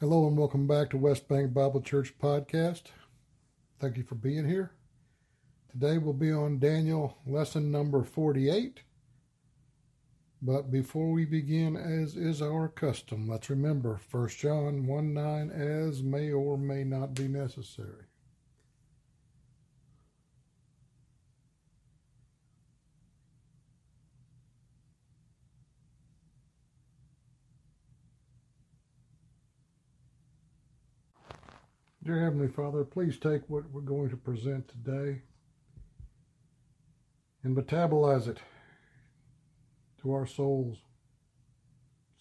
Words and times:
Hello 0.00 0.26
and 0.26 0.34
welcome 0.34 0.66
back 0.66 0.88
to 0.88 0.96
West 0.96 1.28
Bank 1.28 1.52
Bible 1.52 1.82
Church 1.82 2.14
Podcast. 2.18 2.84
Thank 3.78 3.98
you 3.98 4.02
for 4.02 4.14
being 4.14 4.48
here. 4.48 4.72
Today 5.70 5.98
we'll 5.98 6.14
be 6.14 6.32
on 6.32 6.58
Daniel 6.58 7.18
lesson 7.26 7.70
number 7.70 8.02
48. 8.02 8.80
But 10.40 10.70
before 10.70 11.10
we 11.10 11.26
begin, 11.26 11.76
as 11.76 12.16
is 12.16 12.40
our 12.40 12.66
custom, 12.66 13.28
let's 13.28 13.50
remember 13.50 14.00
1 14.10 14.28
John 14.28 14.86
1 14.86 15.12
9 15.12 15.50
as 15.50 16.02
may 16.02 16.32
or 16.32 16.56
may 16.56 16.82
not 16.82 17.12
be 17.12 17.28
necessary. 17.28 18.06
Dear 32.10 32.24
Heavenly 32.24 32.48
Father, 32.48 32.82
please 32.82 33.20
take 33.20 33.42
what 33.46 33.70
we're 33.70 33.82
going 33.82 34.10
to 34.10 34.16
present 34.16 34.66
today 34.66 35.22
and 37.44 37.56
metabolize 37.56 38.26
it 38.26 38.38
to 40.02 40.12
our 40.12 40.26
souls 40.26 40.78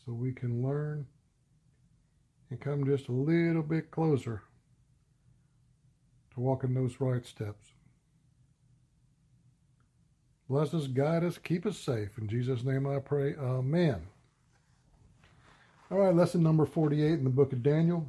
so 0.05 0.13
we 0.13 0.31
can 0.31 0.61
learn 0.61 1.07
and 2.51 2.61
come 2.61 2.85
just 2.85 3.07
a 3.07 3.11
little 3.11 3.63
bit 3.63 3.89
closer 3.89 4.43
to 6.35 6.39
walking 6.39 6.75
those 6.75 6.97
right 6.99 7.25
steps. 7.25 7.69
Bless 10.47 10.71
us, 10.75 10.85
guide 10.85 11.23
us, 11.23 11.39
keep 11.39 11.65
us 11.65 11.79
safe. 11.79 12.15
In 12.19 12.27
Jesus' 12.27 12.63
name 12.63 12.85
I 12.85 12.99
pray, 12.99 13.33
Amen. 13.39 14.05
All 15.89 15.97
right, 15.97 16.13
lesson 16.13 16.43
number 16.43 16.67
48 16.67 17.13
in 17.13 17.23
the 17.23 17.31
book 17.31 17.53
of 17.53 17.63
Daniel 17.63 18.05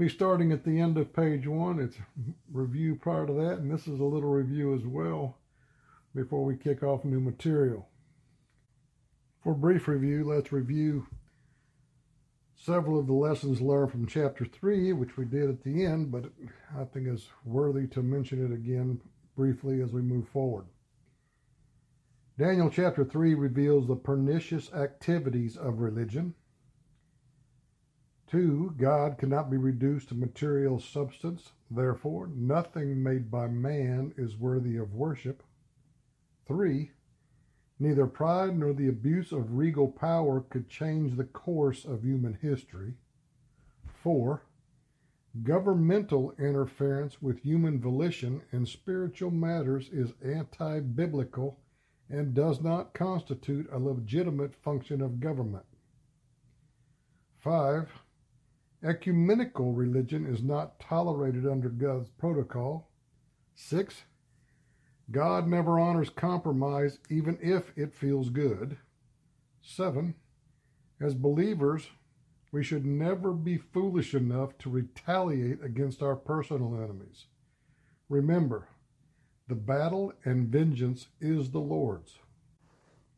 be 0.00 0.08
starting 0.08 0.50
at 0.50 0.64
the 0.64 0.80
end 0.80 0.96
of 0.96 1.12
page 1.12 1.46
one. 1.46 1.78
It's 1.78 1.96
review 2.50 2.96
prior 2.96 3.26
to 3.26 3.32
that, 3.34 3.58
and 3.58 3.70
this 3.70 3.86
is 3.86 4.00
a 4.00 4.04
little 4.04 4.30
review 4.30 4.74
as 4.74 4.86
well 4.86 5.36
before 6.14 6.42
we 6.42 6.56
kick 6.56 6.82
off 6.82 7.04
new 7.04 7.20
material. 7.20 7.86
For 9.44 9.54
brief 9.54 9.86
review, 9.86 10.24
let's 10.24 10.52
review 10.52 11.06
several 12.56 12.98
of 12.98 13.06
the 13.06 13.12
lessons 13.12 13.60
learned 13.60 13.90
from 13.90 14.06
chapter 14.06 14.46
3, 14.46 14.94
which 14.94 15.18
we 15.18 15.26
did 15.26 15.50
at 15.50 15.62
the 15.62 15.84
end, 15.84 16.10
but 16.10 16.24
I 16.78 16.84
think 16.84 17.06
it's 17.06 17.28
worthy 17.44 17.86
to 17.88 18.02
mention 18.02 18.44
it 18.44 18.54
again 18.54 19.02
briefly 19.36 19.82
as 19.82 19.92
we 19.92 20.00
move 20.00 20.28
forward. 20.28 20.64
Daniel 22.38 22.70
chapter 22.70 23.04
3 23.04 23.34
reveals 23.34 23.86
the 23.86 23.96
pernicious 23.96 24.72
activities 24.72 25.58
of 25.58 25.80
religion 25.80 26.34
Two, 28.30 28.72
God 28.76 29.18
cannot 29.18 29.50
be 29.50 29.56
reduced 29.56 30.10
to 30.10 30.14
material 30.14 30.78
substance. 30.78 31.50
Therefore, 31.68 32.28
nothing 32.28 33.02
made 33.02 33.28
by 33.28 33.48
man 33.48 34.14
is 34.16 34.36
worthy 34.36 34.76
of 34.76 34.94
worship. 34.94 35.42
Three, 36.46 36.92
neither 37.80 38.06
pride 38.06 38.56
nor 38.56 38.72
the 38.72 38.86
abuse 38.86 39.32
of 39.32 39.56
regal 39.56 39.88
power 39.88 40.42
could 40.42 40.68
change 40.68 41.16
the 41.16 41.24
course 41.24 41.84
of 41.84 42.04
human 42.04 42.34
history. 42.34 42.94
Four, 43.84 44.44
governmental 45.42 46.32
interference 46.38 47.20
with 47.20 47.40
human 47.40 47.80
volition 47.80 48.42
in 48.52 48.64
spiritual 48.64 49.32
matters 49.32 49.88
is 49.88 50.12
anti 50.24 50.78
biblical 50.78 51.58
and 52.08 52.32
does 52.32 52.60
not 52.60 52.94
constitute 52.94 53.68
a 53.72 53.78
legitimate 53.80 54.54
function 54.54 55.00
of 55.00 55.18
government. 55.18 55.66
Five, 57.38 57.90
Ecumenical 58.82 59.72
religion 59.72 60.24
is 60.24 60.42
not 60.42 60.80
tolerated 60.80 61.46
under 61.46 61.68
God's 61.68 62.08
protocol. 62.08 62.90
Six, 63.54 64.04
God 65.10 65.46
never 65.46 65.78
honors 65.78 66.08
compromise 66.08 66.98
even 67.10 67.38
if 67.42 67.72
it 67.76 67.94
feels 67.94 68.30
good. 68.30 68.78
Seven, 69.60 70.14
as 71.00 71.14
believers, 71.14 71.88
we 72.52 72.64
should 72.64 72.86
never 72.86 73.32
be 73.32 73.58
foolish 73.58 74.14
enough 74.14 74.56
to 74.58 74.70
retaliate 74.70 75.62
against 75.62 76.02
our 76.02 76.16
personal 76.16 76.74
enemies. 76.76 77.26
Remember, 78.08 78.68
the 79.46 79.54
battle 79.54 80.12
and 80.24 80.48
vengeance 80.48 81.08
is 81.20 81.50
the 81.50 81.60
Lord's. 81.60 82.18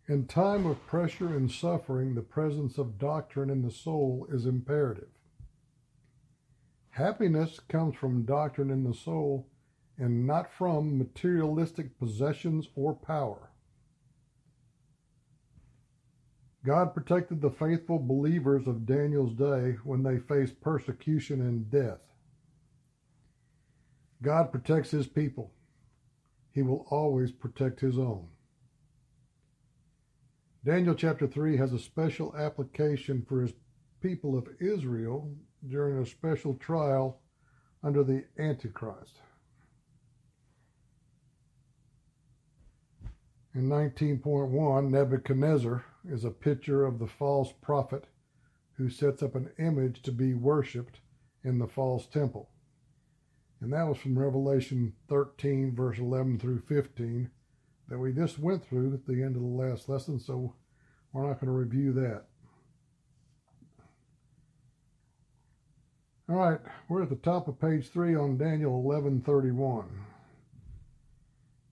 In 0.09 0.27
time 0.27 0.67
of 0.67 0.85
pressure 0.87 1.29
and 1.29 1.51
suffering, 1.51 2.15
the 2.15 2.23
presence 2.23 2.79
of 2.79 2.99
doctrine 2.99 3.49
in 3.49 3.63
the 3.63 3.71
soul 3.71 4.27
is 4.31 4.45
imperative. 4.45 5.09
Happiness 6.93 7.59
comes 7.69 7.97
from 7.97 8.27
doctrine 8.27 8.71
in 8.71 8.85
the 8.85 8.93
soul 8.93 9.49
and 9.97 10.27
not 10.27 10.53
from 10.53 10.99
materialistic 10.99 11.99
possessions 11.99 12.69
or 12.75 12.95
power. 12.95 13.51
God 16.67 16.93
protected 16.95 17.41
the 17.41 17.51
faithful 17.51 17.99
believers 17.99 18.67
of 18.67 18.85
Daniel's 18.85 19.33
day 19.33 19.79
when 19.85 20.03
they 20.03 20.19
faced 20.19 20.61
persecution 20.61 21.41
and 21.41 21.71
death. 21.71 22.03
God 24.21 24.53
protects 24.53 24.91
his 24.91 25.07
people. 25.07 25.51
He 26.53 26.61
will 26.61 26.87
always 26.91 27.33
protect 27.33 27.81
his 27.81 27.99
own. 27.99 28.29
Daniel 30.63 30.95
chapter 30.95 31.27
3 31.27 31.57
has 31.57 31.73
a 31.73 31.79
special 31.79 32.37
application 32.37 33.25
for 33.27 33.41
his 33.41 33.55
people 34.03 34.37
of 34.37 34.47
Israel 34.61 35.35
during 35.69 35.99
a 35.99 36.07
special 36.07 36.55
trial 36.55 37.21
under 37.83 38.03
the 38.03 38.25
Antichrist. 38.39 39.21
In 43.55 43.69
19.1, 43.69 44.91
Nebuchadnezzar 44.91 45.85
is 46.09 46.25
a 46.25 46.31
picture 46.31 46.87
of 46.87 46.99
the 46.99 47.07
false 47.07 47.53
prophet 47.61 48.07
who 48.77 48.89
sets 48.89 49.23
up 49.23 49.35
an 49.35 49.51
image 49.59 50.03
to 50.03 50.13
be 50.13 50.33
worshipped 50.33 51.01
in 51.45 51.59
the 51.59 51.67
false 51.67 52.07
temple. 52.07 52.49
And 53.61 53.73
that 53.73 53.87
was 53.87 53.99
from 53.99 54.19
Revelation 54.19 54.95
13, 55.09 55.75
verse 55.75 55.99
11 55.99 56.39
through 56.39 56.61
15, 56.61 57.31
that 57.89 57.99
we 57.99 58.13
just 58.13 58.39
went 58.39 58.65
through 58.65 58.95
at 58.95 59.07
the 59.07 59.23
end 59.23 59.37
of 59.37 59.43
the 59.43 59.49
last 59.49 59.89
lesson, 59.89 60.19
so 60.19 60.55
we're 61.13 61.29
not 61.29 61.41
going 61.41 61.47
to 61.47 61.53
review 61.53 61.93
that. 61.93 62.25
All 66.29 66.37
right, 66.37 66.61
we're 66.89 67.03
at 67.03 67.09
the 67.09 67.17
top 67.17 67.49
of 67.49 67.61
page 67.61 67.89
three 67.89 68.15
on 68.15 68.39
Daniel 68.39 68.81
11:31. 68.81 69.89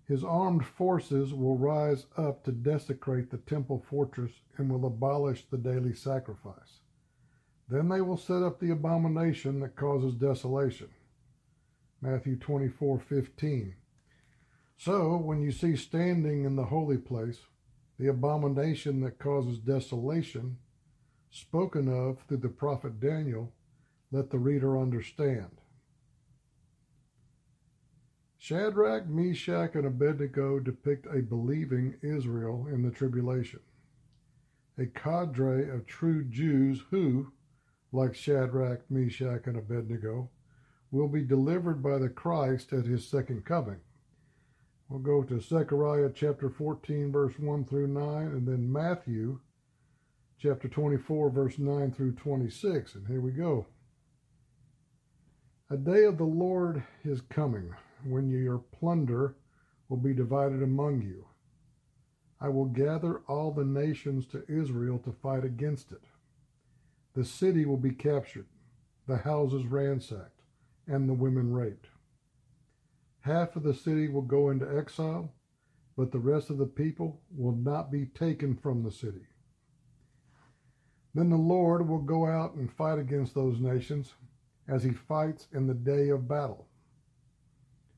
His 0.07 0.25
armed 0.25 0.67
forces 0.67 1.33
will 1.33 1.57
rise 1.57 2.09
up 2.17 2.43
to 2.45 2.53
desecrate 2.53 3.31
the 3.31 3.39
temple 3.39 3.79
fortress 3.79 4.33
and 4.57 4.69
will 4.69 4.85
abolish 4.87 5.47
the 5.47 5.57
daily 5.57 5.95
sacrifice. 5.95 6.81
Then 7.69 7.89
they 7.89 8.01
will 8.01 8.17
set 8.17 8.43
up 8.43 8.59
the 8.59 8.73
abomination 8.73 9.61
that 9.61 9.77
causes 9.77 10.17
desolation. 10.17 10.91
Matthew 12.01 12.37
24:15. 12.37 13.77
So, 14.77 15.17
when 15.17 15.41
you 15.43 15.53
see 15.53 15.77
standing 15.77 16.45
in 16.45 16.57
the 16.57 16.67
holy 16.67 16.99
place 16.99 17.47
the 17.99 18.09
abomination 18.09 19.01
that 19.03 19.21
causes 19.21 19.61
desolation, 19.61 20.59
spoken 21.31 21.87
of 21.87 22.19
through 22.23 22.39
the 22.39 22.49
prophet 22.49 22.99
Daniel, 22.99 23.53
let 24.13 24.31
the 24.31 24.39
reader 24.39 24.79
understand. 24.79 25.51
Shadrach, 28.39 29.07
Meshach, 29.07 29.75
and 29.75 29.87
Abednego 29.87 30.59
depict 30.59 31.07
a 31.07 31.23
believing 31.23 31.97
Israel 32.03 32.67
in 32.73 32.83
the 32.83 32.91
tribulation, 32.91 33.61
a 34.79 34.87
cadre 34.87 35.69
of 35.69 35.87
true 35.87 36.25
Jews 36.25 36.83
who, 36.91 37.33
like 37.93 38.15
Shadrach, 38.15 38.91
Meshach, 38.91 39.47
and 39.47 39.57
Abednego, 39.57 40.31
will 40.91 41.09
be 41.09 41.23
delivered 41.23 41.83
by 41.83 41.99
the 41.99 42.09
Christ 42.09 42.73
at 42.73 42.87
his 42.87 43.07
second 43.07 43.45
coming. 43.45 43.81
We'll 44.89 45.01
go 45.01 45.23
to 45.23 45.41
Zechariah 45.41 46.11
chapter 46.15 46.51
14, 46.51 47.13
verse 47.13 47.39
1 47.39 47.65
through 47.67 47.89
9, 47.89 48.27
and 48.27 48.49
then 48.49 48.73
Matthew 48.73 49.39
chapter 50.39 50.67
24, 50.67 51.31
verse 51.31 51.59
9 51.59 51.93
through 51.93 52.13
26. 52.13 52.95
And 52.97 53.07
here 53.07 53.21
we 53.21 53.31
go. 53.31 53.67
A 55.73 55.77
day 55.77 56.03
of 56.03 56.19
the 56.19 56.25
Lord 56.25 56.83
is 57.05 57.21
coming, 57.21 57.73
when 58.03 58.29
your 58.29 58.59
plunder 58.59 59.37
will 59.89 59.99
be 59.99 60.13
divided 60.13 60.65
among 60.65 61.03
you. 61.03 61.27
I 62.41 62.49
will 62.49 62.65
gather 62.65 63.21
all 63.29 63.53
the 63.53 63.65
nations 63.65 64.27
to 64.29 64.45
Israel 64.49 64.99
to 65.05 65.13
fight 65.13 65.45
against 65.45 65.93
it. 65.93 66.03
The 67.15 67.25
city 67.25 67.67
will 67.67 67.77
be 67.77 67.93
captured, 67.93 68.49
the 69.07 69.19
houses 69.19 69.65
ransacked, 69.65 70.43
and 70.89 71.09
the 71.09 71.15
women 71.15 71.53
raped. 71.53 71.87
Half 73.21 73.55
of 73.55 73.63
the 73.63 73.75
city 73.75 74.09
will 74.09 74.23
go 74.23 74.51
into 74.51 74.77
exile, 74.77 75.33
but 75.97 76.11
the 76.11 76.19
rest 76.19 76.51
of 76.51 76.59
the 76.59 76.67
people 76.67 77.21
will 77.31 77.55
not 77.55 77.93
be 77.93 78.07
taken 78.07 78.57
from 78.57 78.83
the 78.83 78.91
city. 78.91 79.29
Then 81.15 81.31
the 81.31 81.37
Lord 81.37 81.87
will 81.87 82.03
go 82.03 82.27
out 82.27 82.55
and 82.55 82.73
fight 82.73 82.99
against 82.99 83.37
those 83.37 83.61
nations 83.61 84.15
as 84.71 84.85
he 84.85 84.93
fights 84.93 85.49
in 85.53 85.67
the 85.67 85.75
day 85.75 86.11
of 86.11 86.29
battle. 86.29 86.69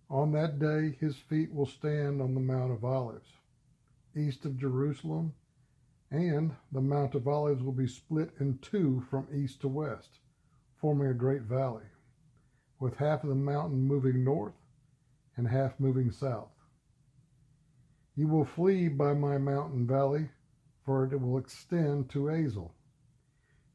On 0.08 0.32
that 0.32 0.58
day, 0.58 0.96
his 0.98 1.16
feet 1.16 1.52
will 1.52 1.66
stand 1.66 2.22
on 2.22 2.34
the 2.34 2.40
Mount 2.40 2.72
of 2.72 2.82
Olives, 2.82 3.28
east 4.16 4.46
of 4.46 4.56
Jerusalem, 4.56 5.34
and 6.10 6.54
the 6.72 6.80
Mount 6.80 7.14
of 7.14 7.28
Olives 7.28 7.62
will 7.62 7.72
be 7.72 7.86
split 7.86 8.30
in 8.40 8.58
two 8.58 9.02
from 9.10 9.28
east 9.34 9.60
to 9.60 9.68
west, 9.68 10.18
forming 10.80 11.08
a 11.08 11.14
great 11.14 11.42
valley, 11.42 11.84
with 12.80 12.96
half 12.96 13.22
of 13.22 13.28
the 13.28 13.34
mountain 13.34 13.82
moving 13.82 14.24
north 14.24 14.56
and 15.36 15.46
half 15.46 15.78
moving 15.78 16.10
south. 16.10 16.52
You 18.16 18.28
will 18.28 18.46
flee 18.46 18.88
by 18.88 19.12
my 19.12 19.36
mountain 19.36 19.86
valley, 19.86 20.30
for 20.84 21.04
it 21.04 21.20
will 21.20 21.38
extend 21.38 22.08
to 22.10 22.30
Azel 22.30 22.74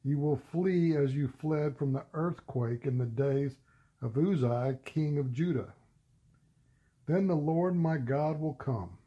you 0.07 0.17
will 0.17 0.39
flee 0.53 0.95
as 0.95 1.13
you 1.13 1.27
fled 1.27 1.77
from 1.77 1.91
the 1.91 2.05
earthquake 2.13 2.85
in 2.85 2.97
the 2.97 3.05
days 3.05 3.57
of 4.01 4.17
Uzziah, 4.17 4.79
king 4.85 5.17
of 5.17 5.33
Judah. 5.33 5.73
Then 7.07 7.27
the 7.27 7.35
Lord 7.35 7.75
my 7.75 7.97
God 7.97 8.39
will 8.39 8.53
come, 8.53 8.97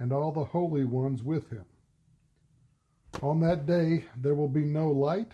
and 0.00 0.12
all 0.12 0.32
the 0.32 0.44
holy 0.44 0.84
ones 0.84 1.22
with 1.22 1.48
him. 1.50 1.64
On 3.22 3.38
that 3.42 3.66
day 3.66 4.04
there 4.16 4.34
will 4.34 4.48
be 4.48 4.64
no 4.64 4.90
light, 4.90 5.30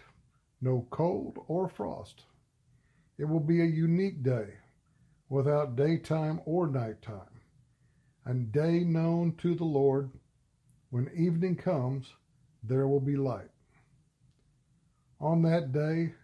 no 0.60 0.86
cold 0.90 1.38
or 1.48 1.70
frost. 1.70 2.24
It 3.16 3.24
will 3.24 3.40
be 3.40 3.62
a 3.62 3.64
unique 3.64 4.22
day, 4.22 4.48
without 5.30 5.74
daytime 5.74 6.42
or 6.44 6.66
nighttime, 6.66 7.40
a 8.26 8.34
day 8.34 8.80
known 8.80 9.36
to 9.38 9.54
the 9.54 9.64
Lord. 9.64 10.10
When 10.90 11.10
evening 11.16 11.56
comes, 11.56 12.12
there 12.62 12.86
will 12.86 13.00
be 13.00 13.16
light. 13.16 13.55
On 15.20 15.42
that 15.42 15.72
day, 15.72 16.14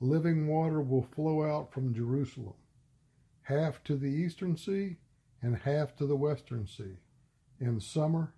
living 0.00 0.46
water 0.46 0.80
will 0.80 1.02
flow 1.14 1.42
out 1.42 1.72
from 1.72 1.94
Jerusalem, 1.94 2.54
half 3.42 3.82
to 3.84 3.96
the 3.96 4.10
eastern 4.10 4.56
sea 4.56 4.96
and 5.40 5.56
half 5.56 5.96
to 5.96 6.06
the 6.06 6.16
western 6.16 6.66
sea, 6.66 6.98
in 7.58 7.80
summer 7.80 8.34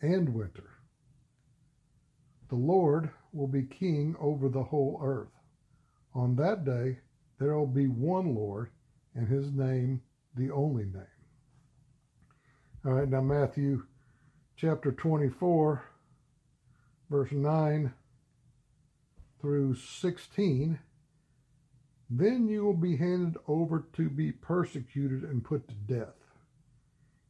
and 0.00 0.34
winter. 0.34 0.70
The 2.48 2.56
Lord 2.56 3.10
will 3.32 3.46
be 3.46 3.62
king 3.62 4.16
over 4.18 4.48
the 4.48 4.64
whole 4.64 5.00
earth. 5.02 5.28
On 6.14 6.36
that 6.36 6.64
day, 6.64 6.98
there 7.38 7.56
will 7.56 7.66
be 7.66 7.86
one 7.86 8.34
Lord, 8.34 8.70
and 9.14 9.28
his 9.28 9.52
name 9.52 10.02
the 10.34 10.50
only 10.50 10.84
name. 10.84 11.04
All 12.84 12.92
right, 12.92 13.08
now 13.08 13.20
Matthew 13.20 13.84
chapter 14.56 14.90
24, 14.90 15.84
verse 17.10 17.30
9 17.30 17.92
through 19.40 19.74
16, 19.74 20.78
then 22.10 22.48
you 22.48 22.64
will 22.64 22.76
be 22.76 22.96
handed 22.96 23.36
over 23.46 23.86
to 23.94 24.10
be 24.10 24.32
persecuted 24.32 25.22
and 25.22 25.44
put 25.44 25.68
to 25.68 25.74
death, 25.74 26.16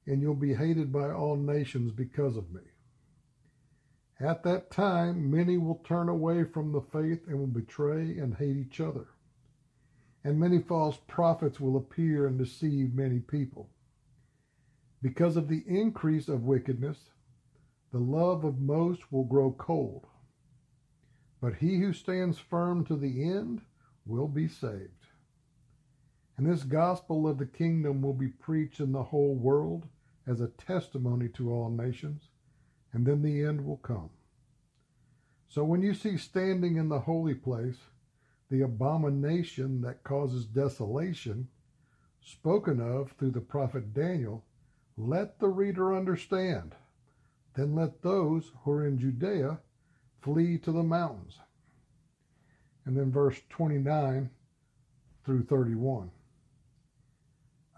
and 0.06 0.22
you'll 0.22 0.34
be 0.34 0.54
hated 0.54 0.92
by 0.92 1.10
all 1.10 1.36
nations 1.36 1.92
because 1.92 2.36
of 2.36 2.50
me. 2.50 2.62
At 4.18 4.42
that 4.42 4.70
time, 4.70 5.30
many 5.30 5.56
will 5.56 5.82
turn 5.84 6.08
away 6.08 6.44
from 6.44 6.72
the 6.72 6.82
faith 6.82 7.26
and 7.26 7.38
will 7.38 7.46
betray 7.46 8.18
and 8.18 8.34
hate 8.34 8.56
each 8.56 8.80
other. 8.80 9.08
And 10.22 10.38
many 10.38 10.58
false 10.58 10.98
prophets 11.08 11.58
will 11.58 11.78
appear 11.78 12.26
and 12.26 12.38
deceive 12.38 12.94
many 12.94 13.20
people. 13.20 13.70
Because 15.00 15.38
of 15.38 15.48
the 15.48 15.64
increase 15.66 16.28
of 16.28 16.44
wickedness, 16.44 16.98
the 17.92 17.98
love 17.98 18.44
of 18.44 18.60
most 18.60 19.10
will 19.10 19.24
grow 19.24 19.52
cold. 19.52 20.06
But 21.40 21.54
he 21.54 21.78
who 21.78 21.92
stands 21.92 22.38
firm 22.38 22.84
to 22.87 22.96
the 22.96 23.25
end 23.25 23.62
will 24.04 24.28
be 24.28 24.48
saved. 24.48 25.06
And 26.37 26.46
this 26.46 26.62
gospel 26.62 27.28
of 27.28 27.38
the 27.38 27.46
kingdom 27.46 28.02
will 28.02 28.14
be 28.14 28.28
preached 28.28 28.81
in 28.81 28.92
the 28.92 29.02
whole 29.02 29.34
world 29.34 29.87
as 30.26 30.40
a 30.40 30.48
testimony 30.48 31.28
to 31.28 31.52
all 31.52 31.70
nations, 31.70 32.28
and 32.92 33.06
then 33.06 33.22
the 33.22 33.42
end 33.44 33.64
will 33.64 33.78
come. 33.78 34.10
So 35.48 35.64
when 35.64 35.82
you 35.82 35.94
see 35.94 36.16
standing 36.16 36.76
in 36.76 36.88
the 36.88 37.00
holy 37.00 37.34
place 37.34 37.78
the 38.50 38.62
abomination 38.62 39.81
that 39.82 40.02
causes 40.02 40.44
desolation, 40.44 41.48
spoken 42.20 42.81
of 42.81 43.12
through 43.12 43.31
the 43.31 43.40
prophet 43.40 43.94
Daniel, 43.94 44.44
let 44.96 45.38
the 45.38 45.48
reader 45.48 45.94
understand. 45.94 46.75
Then 47.54 47.75
let 47.75 48.02
those 48.02 48.52
who 48.62 48.72
are 48.72 48.86
in 48.86 48.98
Judea 48.98 49.58
flee 50.20 50.58
to 50.58 50.72
the 50.72 50.82
mountains. 50.82 51.38
And 52.84 52.96
then 52.96 53.11
verse 53.11 53.40
29 53.50 54.31
through 55.25 55.43
31. 55.44 56.11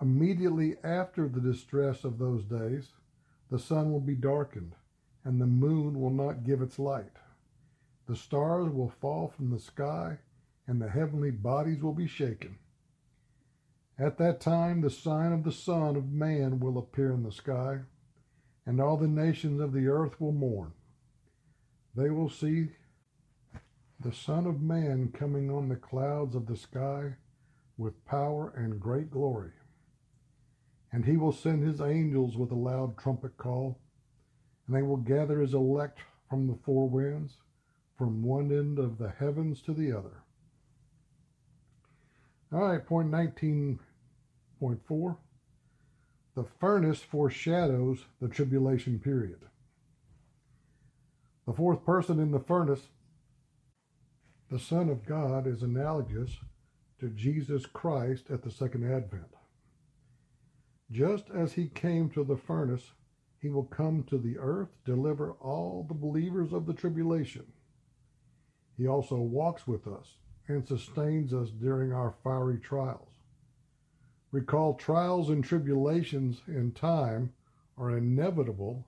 Immediately 0.00 0.76
after 0.82 1.28
the 1.28 1.40
distress 1.40 2.04
of 2.04 2.18
those 2.18 2.44
days, 2.44 2.88
the 3.50 3.58
sun 3.58 3.92
will 3.92 4.00
be 4.00 4.14
darkened, 4.14 4.74
and 5.24 5.40
the 5.40 5.46
moon 5.46 6.00
will 6.00 6.10
not 6.10 6.44
give 6.44 6.62
its 6.62 6.78
light. 6.78 7.12
The 8.08 8.16
stars 8.16 8.72
will 8.72 8.92
fall 9.00 9.28
from 9.28 9.50
the 9.50 9.60
sky, 9.60 10.18
and 10.66 10.80
the 10.80 10.88
heavenly 10.88 11.30
bodies 11.30 11.82
will 11.82 11.92
be 11.92 12.06
shaken. 12.06 12.58
At 13.98 14.18
that 14.18 14.40
time, 14.40 14.80
the 14.80 14.90
sign 14.90 15.32
of 15.32 15.44
the 15.44 15.52
Son 15.52 15.96
of 15.96 16.10
Man 16.10 16.58
will 16.58 16.78
appear 16.78 17.12
in 17.12 17.22
the 17.22 17.30
sky, 17.30 17.80
and 18.66 18.80
all 18.80 18.96
the 18.96 19.06
nations 19.06 19.60
of 19.60 19.72
the 19.72 19.86
earth 19.86 20.20
will 20.20 20.32
mourn. 20.32 20.72
They 21.94 22.10
will 22.10 22.30
see 22.30 22.70
the 24.00 24.12
Son 24.12 24.46
of 24.46 24.62
Man 24.62 25.12
coming 25.12 25.50
on 25.50 25.68
the 25.68 25.76
clouds 25.76 26.34
of 26.34 26.46
the 26.46 26.56
sky 26.56 27.14
with 27.76 28.04
power 28.06 28.52
and 28.56 28.80
great 28.80 29.10
glory. 29.10 29.52
And 30.90 31.04
he 31.04 31.16
will 31.16 31.32
send 31.32 31.62
his 31.62 31.80
angels 31.80 32.36
with 32.36 32.50
a 32.50 32.56
loud 32.56 32.98
trumpet 32.98 33.36
call, 33.36 33.78
and 34.66 34.76
they 34.76 34.82
will 34.82 34.96
gather 34.96 35.40
his 35.40 35.54
elect 35.54 36.00
from 36.28 36.46
the 36.46 36.58
four 36.64 36.88
winds, 36.88 37.36
from 37.96 38.22
one 38.22 38.50
end 38.50 38.78
of 38.78 38.98
the 38.98 39.10
heavens 39.10 39.62
to 39.62 39.72
the 39.72 39.92
other. 39.92 40.22
All 42.52 42.64
right, 42.64 42.86
point 42.86 43.10
19.4. 43.10 45.16
The 46.34 46.44
furnace 46.58 47.00
foreshadows 47.00 48.04
the 48.20 48.28
tribulation 48.28 48.98
period. 48.98 49.40
The 51.46 51.52
fourth 51.52 51.84
person 51.84 52.20
in 52.20 52.30
the 52.30 52.40
furnace, 52.40 52.88
the 54.50 54.58
Son 54.58 54.88
of 54.88 55.04
God, 55.04 55.46
is 55.46 55.62
analogous 55.62 56.38
to 57.00 57.08
Jesus 57.08 57.66
Christ 57.66 58.30
at 58.30 58.42
the 58.42 58.50
second 58.50 58.84
advent. 58.90 59.34
Just 60.90 61.30
as 61.30 61.54
he 61.54 61.68
came 61.68 62.10
to 62.10 62.22
the 62.22 62.36
furnace, 62.36 62.92
he 63.40 63.48
will 63.48 63.64
come 63.64 64.04
to 64.04 64.18
the 64.18 64.38
earth, 64.38 64.68
deliver 64.84 65.32
all 65.40 65.84
the 65.88 65.94
believers 65.94 66.52
of 66.52 66.66
the 66.66 66.74
tribulation. 66.74 67.44
He 68.76 68.86
also 68.86 69.16
walks 69.16 69.66
with 69.66 69.88
us 69.88 70.16
and 70.46 70.66
sustains 70.66 71.34
us 71.34 71.50
during 71.50 71.92
our 71.92 72.14
fiery 72.22 72.58
trials. 72.58 73.08
Recall 74.30 74.74
trials 74.74 75.28
and 75.28 75.42
tribulations 75.42 76.42
in 76.46 76.72
time 76.72 77.32
are 77.76 77.96
inevitable 77.96 78.86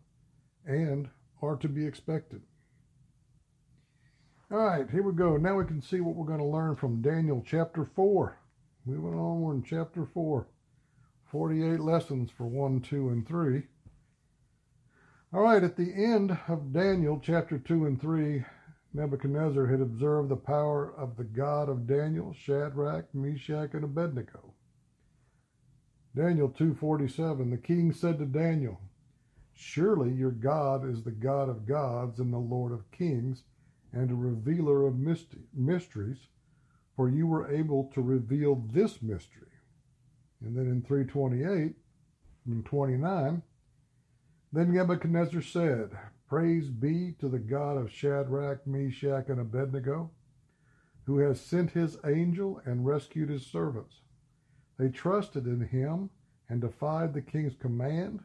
and 0.65 1.09
are 1.45 1.57
to 1.57 1.69
be 1.69 1.87
expected. 1.87 2.43
All 4.51 4.59
right, 4.59 4.91
here 4.91 5.03
we 5.03 5.13
go. 5.13 5.37
Now 5.37 5.57
we 5.57 5.65
can 5.65 5.83
see 5.83 6.01
what 6.01 6.15
we're 6.15 6.27
going 6.27 6.39
to 6.39 6.45
learn 6.45 6.77
from 6.77 7.03
Daniel 7.03 7.43
chapter 7.47 7.85
4. 7.85 8.39
Moving 8.87 9.19
on, 9.19 9.41
we're 9.41 9.55
in 9.55 9.63
chapter 9.63 10.07
4. 10.07 10.47
48 11.31 11.81
lessons 11.81 12.31
for 12.31 12.47
1, 12.47 12.81
2, 12.81 13.09
and 13.09 13.27
3. 13.27 13.63
All 15.33 15.41
right, 15.41 15.65
at 15.65 15.77
the 15.77 15.93
end 15.93 16.39
of 16.47 16.73
Daniel 16.73 17.21
chapter 17.21 17.59
2 17.59 17.87
and 17.87 18.01
3, 18.01 18.45
Nebuchadnezzar 18.93 19.67
had 19.67 19.81
observed 19.81 20.29
the 20.29 20.37
power 20.37 20.95
of 20.97 21.17
the 21.17 21.25
God 21.25 21.69
of 21.69 21.89
Daniel, 21.89 22.33
Shadrach, 22.33 23.13
Meshach, 23.13 23.75
and 23.75 23.83
Abednego. 23.83 24.55
Daniel 26.15 26.49
2:47 26.49 27.51
The 27.51 27.57
king 27.57 27.93
said 27.93 28.21
to 28.21 28.27
Daniel, 28.27 28.81
Surely 29.55 30.13
your 30.13 30.33
God 30.33 30.85
is 30.89 31.03
the 31.03 31.13
God 31.13 31.49
of 31.49 31.67
gods 31.67 32.19
and 32.19 32.33
the 32.33 32.39
Lord 32.39 32.73
of 32.73 32.91
kings 32.91 33.45
and 33.93 34.11
a 34.11 34.15
revealer 34.15 34.87
of 34.87 34.99
mysteries, 34.99 36.27
for 36.97 37.09
you 37.09 37.27
were 37.27 37.51
able 37.51 37.85
to 37.95 38.03
reveal 38.03 38.57
this 38.57 39.01
mystery. 39.01 39.49
And 40.41 40.57
then 40.57 40.67
in 40.67 40.83
328 40.83 41.77
and 42.47 42.67
29, 42.67 43.43
then 44.53 44.73
Nebuchadnezzar 44.73 45.43
said, 45.43 45.91
Praise 46.29 46.69
be 46.69 47.13
to 47.21 47.29
the 47.29 47.39
God 47.39 47.77
of 47.77 47.93
Shadrach, 47.93 48.67
Meshach, 48.67 49.29
and 49.29 49.41
Abednego, 49.41 50.11
who 51.05 51.19
has 51.19 51.41
sent 51.41 51.71
his 51.71 51.97
angel 52.05 52.61
and 52.65 52.85
rescued 52.85 53.29
his 53.29 53.47
servants. 53.47 54.01
They 54.79 54.89
trusted 54.89 55.47
in 55.47 55.61
him 55.61 56.11
and 56.49 56.61
defied 56.61 57.15
the 57.15 57.23
king's 57.23 57.55
command 57.55 58.25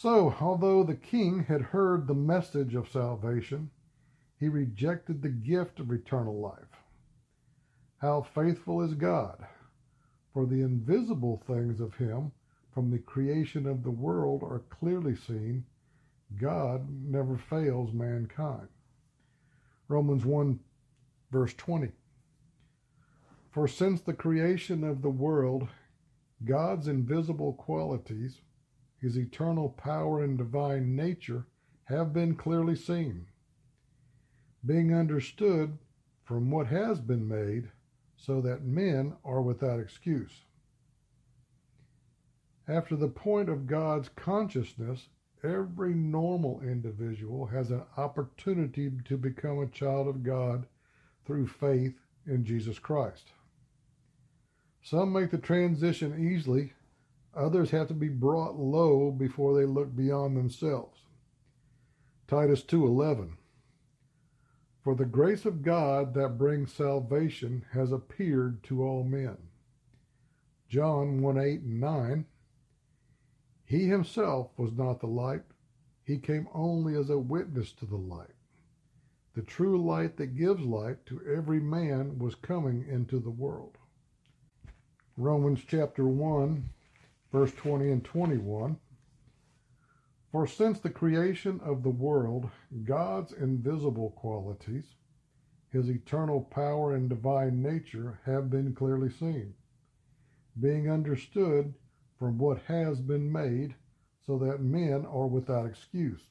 So, 0.00 0.32
although 0.40 0.84
the 0.84 0.94
king 0.94 1.42
had 1.42 1.60
heard 1.60 2.06
the 2.06 2.14
message 2.14 2.76
of 2.76 2.88
salvation, 2.88 3.68
he 4.38 4.48
rejected 4.48 5.20
the 5.20 5.28
gift 5.28 5.80
of 5.80 5.90
eternal 5.90 6.38
life. 6.38 6.84
How 7.96 8.22
faithful 8.22 8.80
is 8.80 8.94
God! 8.94 9.44
For 10.32 10.46
the 10.46 10.62
invisible 10.62 11.42
things 11.48 11.80
of 11.80 11.96
him 11.96 12.30
from 12.70 12.92
the 12.92 13.00
creation 13.00 13.66
of 13.66 13.82
the 13.82 13.90
world 13.90 14.44
are 14.44 14.62
clearly 14.70 15.16
seen. 15.16 15.64
God 16.40 16.88
never 16.88 17.36
fails 17.36 17.92
mankind. 17.92 18.68
Romans 19.88 20.24
1, 20.24 20.60
verse 21.32 21.54
20. 21.54 21.90
For 23.50 23.66
since 23.66 24.00
the 24.02 24.14
creation 24.14 24.84
of 24.84 25.02
the 25.02 25.10
world, 25.10 25.66
God's 26.44 26.86
invisible 26.86 27.54
qualities, 27.54 28.42
his 29.00 29.16
eternal 29.16 29.68
power 29.70 30.22
and 30.22 30.36
divine 30.36 30.94
nature, 30.96 31.46
have 31.84 32.12
been 32.12 32.34
clearly 32.34 32.76
seen, 32.76 33.26
being 34.66 34.94
understood 34.94 35.78
from 36.24 36.50
what 36.50 36.66
has 36.66 37.00
been 37.00 37.26
made 37.26 37.70
so 38.16 38.40
that 38.40 38.64
men 38.64 39.14
are 39.24 39.40
without 39.40 39.80
excuse. 39.80 40.44
After 42.66 42.96
the 42.96 43.08
point 43.08 43.48
of 43.48 43.66
God's 43.66 44.10
consciousness, 44.10 45.08
every 45.42 45.94
normal 45.94 46.60
individual 46.60 47.46
has 47.46 47.70
an 47.70 47.82
opportunity 47.96 48.90
to 49.06 49.16
become 49.16 49.60
a 49.60 49.68
child 49.68 50.08
of 50.08 50.22
God 50.22 50.66
through 51.24 51.46
faith 51.46 51.94
in 52.26 52.44
Jesus 52.44 52.78
Christ. 52.78 53.32
Some 54.82 55.12
make 55.12 55.30
the 55.30 55.38
transition 55.38 56.30
easily, 56.30 56.72
others 57.38 57.70
have 57.70 57.88
to 57.88 57.94
be 57.94 58.08
brought 58.08 58.58
low 58.58 59.10
before 59.10 59.54
they 59.54 59.64
look 59.64 59.94
beyond 59.94 60.36
themselves. 60.36 61.04
Titus 62.26 62.62
2:11 62.64 63.38
for 64.88 64.94
the 64.94 65.04
grace 65.04 65.44
of 65.44 65.60
God 65.60 66.14
that 66.14 66.38
brings 66.38 66.72
salvation 66.72 67.62
has 67.72 67.92
appeared 67.92 68.62
to 68.62 68.82
all 68.82 69.04
men. 69.04 69.36
John 70.66 71.20
1 71.20 71.36
8 71.36 71.60
and 71.60 71.78
9. 71.78 72.26
He 73.66 73.86
himself 73.86 74.50
was 74.56 74.72
not 74.72 75.00
the 75.00 75.06
light, 75.06 75.44
he 76.02 76.16
came 76.16 76.48
only 76.54 76.96
as 76.96 77.10
a 77.10 77.18
witness 77.18 77.72
to 77.74 77.84
the 77.84 77.98
light. 77.98 78.34
The 79.34 79.42
true 79.42 79.76
light 79.84 80.16
that 80.16 80.36
gives 80.36 80.62
light 80.62 81.04
to 81.04 81.20
every 81.26 81.60
man 81.60 82.18
was 82.18 82.34
coming 82.34 82.86
into 82.88 83.18
the 83.18 83.30
world. 83.30 83.76
Romans 85.18 85.60
chapter 85.66 86.06
1, 86.06 86.70
verse 87.32 87.52
20 87.52 87.90
and 87.90 88.04
21. 88.04 88.78
For 90.30 90.46
since 90.46 90.80
the 90.80 90.90
creation 90.90 91.60
of 91.60 91.82
the 91.82 91.90
world, 91.90 92.50
God's 92.84 93.32
invisible 93.32 94.10
qualities, 94.10 94.94
his 95.70 95.88
eternal 95.88 96.42
power 96.42 96.94
and 96.94 97.08
divine 97.08 97.62
nature, 97.62 98.20
have 98.24 98.50
been 98.50 98.74
clearly 98.74 99.10
seen, 99.10 99.54
being 100.60 100.90
understood 100.90 101.74
from 102.18 102.38
what 102.38 102.62
has 102.62 103.00
been 103.00 103.30
made, 103.30 103.74
so 104.26 104.36
that 104.38 104.60
men 104.60 105.06
are 105.06 105.26
without 105.26 105.64
excuse. 105.64 106.26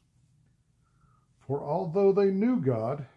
For 1.40 1.64
although 1.64 2.12
they 2.12 2.30
knew 2.30 2.60
God, 2.60 3.08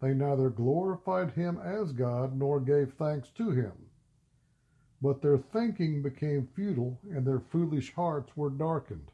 they 0.00 0.12
neither 0.14 0.50
glorified 0.50 1.32
him 1.32 1.58
as 1.58 1.92
God 1.92 2.36
nor 2.36 2.60
gave 2.60 2.92
thanks 2.92 3.30
to 3.30 3.50
him. 3.50 3.85
But 5.02 5.20
their 5.20 5.38
thinking 5.38 6.02
became 6.02 6.48
futile, 6.54 6.98
and 7.10 7.26
their 7.26 7.40
foolish 7.40 7.92
hearts 7.94 8.36
were 8.36 8.50
darkened. 8.50 9.10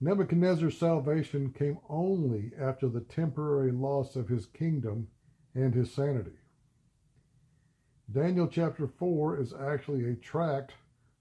Nebuchadnezzar's 0.00 0.76
salvation 0.76 1.52
came 1.52 1.78
only 1.88 2.52
after 2.58 2.88
the 2.88 3.00
temporary 3.00 3.72
loss 3.72 4.16
of 4.16 4.28
his 4.28 4.46
kingdom 4.46 5.08
and 5.54 5.74
his 5.74 5.92
sanity. 5.92 6.38
Daniel 8.10 8.46
chapter 8.46 8.86
4 8.86 9.40
is 9.40 9.54
actually 9.54 10.08
a 10.08 10.14
tract 10.14 10.74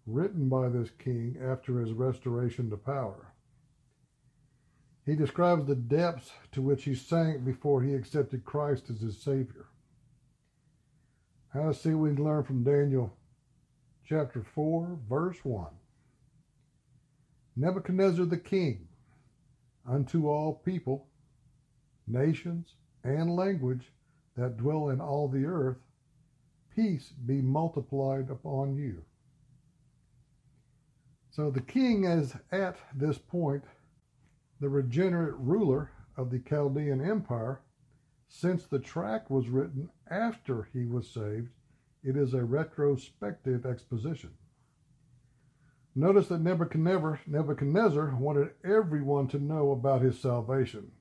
written 0.05 0.49
by 0.49 0.69
this 0.69 0.89
king 0.91 1.37
after 1.41 1.79
his 1.79 1.93
restoration 1.93 2.69
to 2.69 2.77
power. 2.77 3.33
He 5.05 5.15
describes 5.15 5.65
the 5.65 5.75
depths 5.75 6.31
to 6.51 6.61
which 6.61 6.83
he 6.83 6.95
sank 6.95 7.45
before 7.45 7.81
he 7.81 7.93
accepted 7.93 8.43
Christ 8.43 8.89
as 8.89 9.01
his 9.01 9.17
Savior. 9.21 9.67
To 11.55 11.73
see 11.73 11.93
what 11.93 12.09
we 12.09 12.15
can 12.15 12.25
learn 12.25 12.43
from 12.43 12.63
Daniel 12.65 13.15
chapter 14.05 14.43
4, 14.43 14.99
verse 15.09 15.37
1. 15.43 15.67
Nebuchadnezzar 17.55 18.25
the 18.25 18.37
king, 18.37 18.89
unto 19.87 20.27
all 20.27 20.61
people, 20.65 21.07
nations, 22.07 22.73
and 23.05 23.37
language 23.37 23.93
that 24.35 24.57
dwell 24.57 24.89
in 24.89 24.99
all 24.99 25.29
the 25.29 25.45
earth, 25.45 25.77
peace 26.75 27.13
be 27.25 27.41
multiplied 27.41 28.29
upon 28.29 28.75
you. 28.75 29.01
So 31.31 31.49
the 31.49 31.61
king 31.61 32.03
is 32.03 32.35
at 32.51 32.75
this 32.93 33.17
point 33.17 33.63
the 34.59 34.67
regenerate 34.67 35.35
ruler 35.37 35.89
of 36.17 36.31
the 36.31 36.39
Chaldean 36.39 36.99
Empire. 36.99 37.61
Since 38.27 38.65
the 38.65 38.79
tract 38.79 39.29
was 39.29 39.49
written 39.49 39.89
after 40.09 40.67
he 40.73 40.85
was 40.85 41.09
saved, 41.09 41.49
it 42.03 42.15
is 42.15 42.33
a 42.33 42.43
retrospective 42.43 43.65
exposition. 43.65 44.31
Notice 45.95 46.27
that 46.27 46.41
Nebuchadnezzar, 46.41 47.21
Nebuchadnezzar 47.25 48.15
wanted 48.17 48.51
everyone 48.63 49.27
to 49.29 49.39
know 49.39 49.71
about 49.71 50.01
his 50.01 50.19
salvation. 50.19 50.91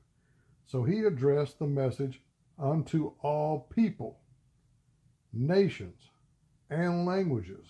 So 0.67 0.85
he 0.85 1.01
addressed 1.01 1.59
the 1.59 1.67
message 1.67 2.23
unto 2.59 3.13
all 3.21 3.69
people, 3.75 4.21
nations, 5.33 6.11
and 6.71 7.05
languages 7.05 7.67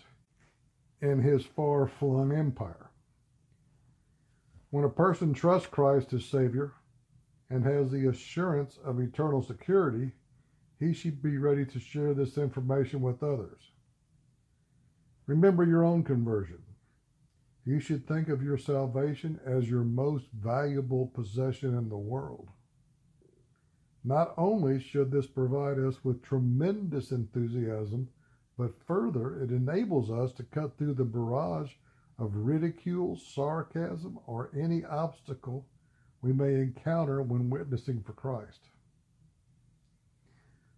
in 1.00 1.20
his 1.20 1.44
far 1.44 1.86
flung 1.86 2.32
empire. 2.32 2.90
When 4.70 4.84
a 4.84 4.90
person 4.90 5.32
trusts 5.32 5.68
Christ 5.68 6.12
as 6.12 6.24
Savior 6.24 6.74
and 7.50 7.64
has 7.64 7.90
the 7.90 8.08
assurance 8.08 8.78
of 8.84 9.00
eternal 9.00 9.42
security, 9.42 10.12
he 10.78 10.92
should 10.92 11.22
be 11.22 11.38
ready 11.38 11.64
to 11.64 11.78
share 11.78 12.14
this 12.14 12.38
information 12.38 13.00
with 13.00 13.22
others. 13.22 13.70
Remember 15.26 15.64
your 15.64 15.84
own 15.84 16.02
conversion. 16.02 16.62
You 17.64 17.80
should 17.80 18.06
think 18.06 18.28
of 18.28 18.42
your 18.42 18.58
salvation 18.58 19.40
as 19.46 19.70
your 19.70 19.84
most 19.84 20.26
valuable 20.32 21.06
possession 21.06 21.76
in 21.76 21.88
the 21.88 21.96
world. 21.96 22.48
Not 24.04 24.34
only 24.36 24.80
should 24.80 25.10
this 25.10 25.26
provide 25.26 25.78
us 25.78 26.04
with 26.04 26.22
tremendous 26.22 27.10
enthusiasm, 27.10 28.10
but 28.58 28.78
further, 28.86 29.42
it 29.42 29.50
enables 29.50 30.10
us 30.10 30.32
to 30.34 30.42
cut 30.42 30.76
through 30.76 30.94
the 30.94 31.04
barrage 31.04 31.72
of 32.18 32.36
ridicule, 32.36 33.16
sarcasm, 33.16 34.18
or 34.26 34.50
any 34.54 34.84
obstacle 34.84 35.66
we 36.24 36.32
may 36.32 36.54
encounter 36.54 37.20
when 37.20 37.50
witnessing 37.50 38.02
for 38.02 38.14
Christ. 38.14 38.70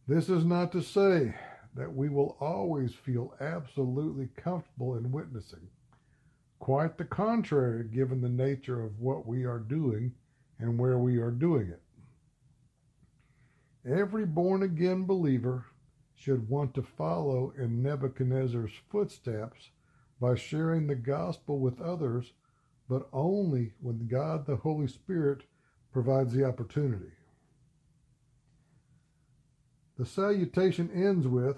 This 0.08 0.28
is 0.28 0.44
not 0.44 0.72
to 0.72 0.82
say 0.82 1.36
that 1.76 1.94
we 1.94 2.08
will 2.08 2.36
always 2.40 2.94
feel 2.94 3.32
absolutely 3.40 4.28
comfortable 4.36 4.96
in 4.96 5.12
witnessing. 5.12 5.68
Quite 6.58 6.98
the 6.98 7.04
contrary, 7.04 7.84
given 7.84 8.20
the 8.20 8.28
nature 8.28 8.82
of 8.82 8.98
what 8.98 9.24
we 9.24 9.44
are 9.44 9.60
doing 9.60 10.12
and 10.58 10.76
where 10.76 10.98
we 10.98 11.18
are 11.18 11.30
doing 11.30 11.68
it. 11.68 11.82
Every 13.88 14.26
born 14.26 14.64
again 14.64 15.04
believer 15.04 15.66
should 16.16 16.48
want 16.48 16.74
to 16.74 16.82
follow 16.82 17.52
in 17.56 17.84
Nebuchadnezzar's 17.84 18.72
footsteps 18.90 19.70
by 20.20 20.34
sharing 20.34 20.88
the 20.88 20.96
gospel 20.96 21.60
with 21.60 21.80
others, 21.80 22.32
but 22.88 23.08
only 23.12 23.72
when 23.80 24.06
God 24.06 24.46
the 24.46 24.56
Holy 24.56 24.86
Spirit 24.86 25.42
provides 25.92 26.32
the 26.32 26.44
opportunity. 26.44 27.12
The 29.98 30.06
salutation 30.06 30.90
ends 30.92 31.26
with, 31.26 31.56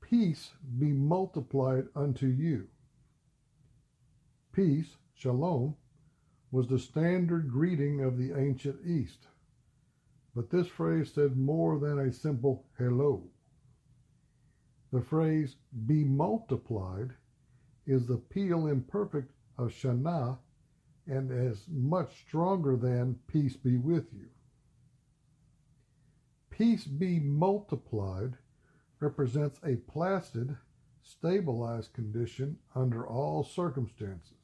Peace 0.00 0.50
be 0.78 0.92
multiplied 0.92 1.86
unto 1.94 2.26
you. 2.26 2.66
Peace, 4.52 4.96
shalom, 5.14 5.76
was 6.50 6.66
the 6.66 6.78
standard 6.78 7.50
greeting 7.50 8.02
of 8.02 8.18
the 8.18 8.38
ancient 8.38 8.76
East. 8.86 9.26
But 10.34 10.50
this 10.50 10.66
phrase 10.66 11.12
said 11.14 11.36
more 11.36 11.78
than 11.78 11.98
a 11.98 12.12
simple 12.12 12.66
hello. 12.76 13.30
The 14.92 15.00
phrase 15.00 15.56
be 15.86 16.04
multiplied 16.04 17.12
is 17.86 18.06
the 18.06 18.18
piel 18.18 18.70
imperfect 18.70 19.32
Shana 19.68 20.38
and 21.06 21.30
is 21.30 21.66
much 21.68 22.20
stronger 22.20 22.76
than 22.76 23.18
peace 23.26 23.56
be 23.56 23.76
with 23.76 24.12
you. 24.12 24.28
Peace 26.50 26.84
be 26.84 27.18
multiplied 27.18 28.36
represents 29.00 29.58
a 29.64 29.76
placid, 29.76 30.56
stabilized 31.02 31.92
condition 31.92 32.58
under 32.74 33.06
all 33.06 33.42
circumstances 33.42 34.42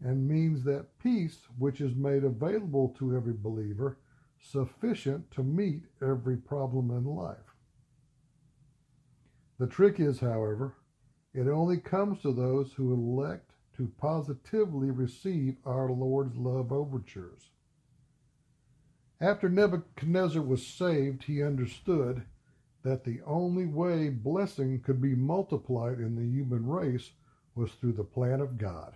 and 0.00 0.28
means 0.28 0.64
that 0.64 0.98
peace 0.98 1.38
which 1.58 1.80
is 1.80 1.94
made 1.94 2.24
available 2.24 2.94
to 2.98 3.16
every 3.16 3.32
believer 3.32 3.98
sufficient 4.40 5.30
to 5.30 5.42
meet 5.42 5.82
every 6.02 6.36
problem 6.36 6.90
in 6.90 7.04
life. 7.04 7.54
The 9.58 9.66
trick 9.66 10.00
is, 10.00 10.20
however, 10.20 10.74
it 11.32 11.48
only 11.48 11.78
comes 11.78 12.20
to 12.22 12.32
those 12.32 12.72
who 12.72 12.92
elect 12.92 13.53
to 13.76 13.92
positively 13.98 14.90
receive 14.90 15.56
our 15.64 15.90
Lord's 15.90 16.36
love 16.36 16.72
overtures. 16.72 17.50
After 19.20 19.48
Nebuchadnezzar 19.48 20.42
was 20.42 20.66
saved, 20.66 21.24
he 21.24 21.42
understood 21.42 22.24
that 22.82 23.04
the 23.04 23.20
only 23.26 23.66
way 23.66 24.10
blessing 24.10 24.80
could 24.80 25.00
be 25.00 25.14
multiplied 25.14 25.98
in 25.98 26.14
the 26.14 26.22
human 26.22 26.66
race 26.66 27.10
was 27.54 27.72
through 27.72 27.92
the 27.92 28.04
plan 28.04 28.40
of 28.40 28.58
God. 28.58 28.94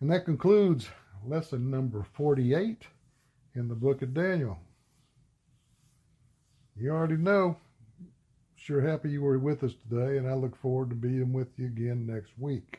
And 0.00 0.10
that 0.10 0.24
concludes 0.24 0.88
lesson 1.26 1.70
number 1.70 2.06
48 2.12 2.82
in 3.54 3.68
the 3.68 3.74
book 3.74 4.02
of 4.02 4.14
Daniel. 4.14 4.58
You 6.76 6.90
already 6.90 7.16
know 7.16 7.56
Sure 8.64 8.80
happy 8.80 9.10
you 9.10 9.20
were 9.20 9.38
with 9.38 9.62
us 9.62 9.74
today, 9.74 10.16
and 10.16 10.26
I 10.26 10.32
look 10.32 10.56
forward 10.56 10.88
to 10.88 10.96
being 10.96 11.34
with 11.34 11.48
you 11.58 11.66
again 11.66 12.06
next 12.06 12.32
week. 12.38 12.78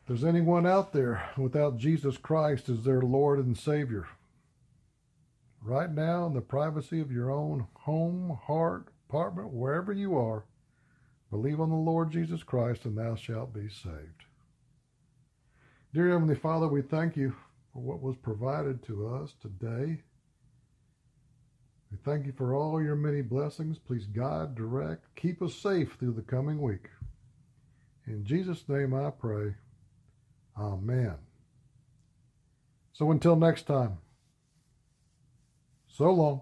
If 0.00 0.06
there's 0.06 0.22
anyone 0.22 0.64
out 0.64 0.92
there 0.92 1.30
without 1.36 1.78
Jesus 1.78 2.16
Christ 2.16 2.68
as 2.68 2.84
their 2.84 3.02
Lord 3.02 3.40
and 3.40 3.58
Savior, 3.58 4.06
right 5.64 5.90
now 5.90 6.26
in 6.26 6.32
the 6.32 6.40
privacy 6.40 7.00
of 7.00 7.10
your 7.10 7.28
own 7.28 7.66
home, 7.74 8.38
heart, 8.46 8.86
apartment, 9.08 9.48
wherever 9.52 9.92
you 9.92 10.16
are, 10.16 10.44
believe 11.32 11.60
on 11.60 11.70
the 11.70 11.74
Lord 11.74 12.12
Jesus 12.12 12.44
Christ 12.44 12.84
and 12.84 12.96
thou 12.96 13.16
shalt 13.16 13.52
be 13.52 13.68
saved. 13.68 14.26
Dear 15.92 16.10
Heavenly 16.10 16.36
Father, 16.36 16.68
we 16.68 16.82
thank 16.82 17.16
you 17.16 17.34
for 17.72 17.80
what 17.80 18.00
was 18.00 18.14
provided 18.14 18.80
to 18.84 19.08
us 19.08 19.34
today 19.42 20.04
we 21.94 22.12
thank 22.12 22.26
you 22.26 22.32
for 22.32 22.54
all 22.54 22.82
your 22.82 22.96
many 22.96 23.22
blessings. 23.22 23.78
Please 23.78 24.06
guide, 24.06 24.56
direct, 24.56 25.14
keep 25.14 25.40
us 25.40 25.54
safe 25.54 25.94
through 25.94 26.14
the 26.14 26.22
coming 26.22 26.60
week. 26.60 26.88
In 28.06 28.24
Jesus' 28.24 28.68
name 28.68 28.92
I 28.92 29.10
pray. 29.10 29.54
Amen. 30.58 31.14
So 32.92 33.12
until 33.12 33.36
next 33.36 33.68
time, 33.68 33.98
so 35.86 36.10
long. 36.10 36.40